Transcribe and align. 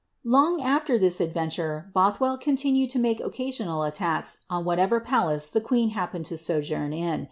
Long 0.25 0.59
afier 0.59 0.99
this 0.99 1.21
adventure, 1.21 1.91
Bolhwel! 1.95 2.39
continued 2.41 2.89
to 2.89 2.97
make 2.97 3.19
occafioiial 3.19 3.87
attacks 3.87 4.39
on 4.49 4.65
whatever 4.65 4.99
palace 4.99 5.47
the 5.51 5.61
queen 5.61 5.91
happened 5.91 6.25
to 6.25 6.37
sojourn 6.37 6.91
in. 6.91 7.19